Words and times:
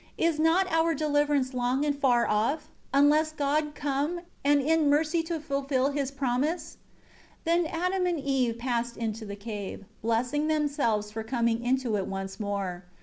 Is 0.17 0.39
not 0.39 0.65
our 0.71 0.95
deliverance 0.95 1.53
long 1.53 1.85
and 1.85 1.95
far 1.95 2.27
off, 2.27 2.71
unless 2.91 3.31
God 3.31 3.75
come, 3.75 4.21
and 4.43 4.59
in 4.59 4.89
mercy 4.89 5.21
to 5.21 5.35
us 5.35 5.43
fulfil 5.43 5.91
His 5.91 6.09
promise?" 6.09 6.79
3 7.43 7.43
Then 7.43 7.65
Adam 7.67 8.07
and 8.07 8.19
Eve 8.19 8.57
passed 8.57 8.97
into 8.97 9.25
the 9.27 9.35
cave, 9.35 9.85
blessing 10.01 10.47
themselves 10.47 11.11
for 11.11 11.21
coming 11.23 11.63
into 11.63 11.97
it 11.97 12.07
once 12.07 12.39
more. 12.39 12.85